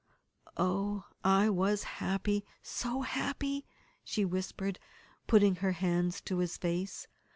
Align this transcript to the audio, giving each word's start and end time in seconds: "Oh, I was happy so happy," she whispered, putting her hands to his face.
"Oh, 0.57 1.05
I 1.23 1.47
was 1.51 1.83
happy 1.83 2.43
so 2.63 3.01
happy," 3.01 3.67
she 4.03 4.25
whispered, 4.25 4.79
putting 5.27 5.57
her 5.57 5.73
hands 5.73 6.21
to 6.21 6.39
his 6.39 6.57
face. 6.57 7.07